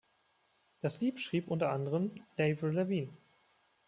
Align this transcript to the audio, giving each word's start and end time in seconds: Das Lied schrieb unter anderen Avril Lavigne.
Das 0.81 0.99
Lied 1.01 1.19
schrieb 1.19 1.47
unter 1.47 1.69
anderen 1.69 2.23
Avril 2.39 2.71
Lavigne. 2.71 3.13